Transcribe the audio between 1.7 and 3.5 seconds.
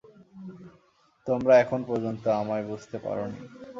পর্যন্ত আমায় বুঝতে পারনি।